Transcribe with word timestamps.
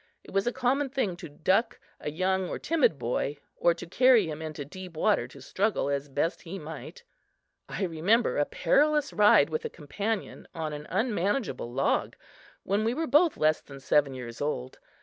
It 0.23 0.31
was 0.31 0.47
a 0.47 0.51
common 0.51 0.89
thing 0.89 1.15
to 1.17 1.29
"duck" 1.29 1.79
a 1.99 2.09
young 2.09 2.49
or 2.49 2.57
timid 2.57 2.97
boy 2.97 3.37
or 3.55 3.75
to 3.75 3.85
carry 3.85 4.25
him 4.27 4.41
into 4.41 4.65
deep 4.65 4.97
water 4.97 5.27
to 5.27 5.41
struggle 5.43 5.91
as 5.91 6.09
best 6.09 6.41
he 6.41 6.57
might. 6.57 7.03
I 7.69 7.83
remember 7.83 8.37
a 8.39 8.45
perilous 8.45 9.13
ride 9.13 9.51
with 9.51 9.63
a 9.63 9.69
companion 9.69 10.47
on 10.55 10.73
an 10.73 10.87
unmanageable 10.89 11.71
log, 11.71 12.15
when 12.63 12.83
we 12.83 12.95
were 12.95 13.05
both 13.05 13.37
less 13.37 13.61
than 13.61 13.79
seven 13.79 14.15
years 14.15 14.41
old. 14.41 14.79